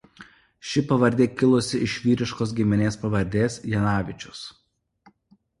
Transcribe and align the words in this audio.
Ši 0.69 0.81
pavardė 0.91 1.27
kilusi 1.41 1.81
iš 1.89 1.97
vyriškos 2.05 2.55
giminės 2.61 2.97
pavardės 3.05 3.59
Janavičius. 3.75 4.43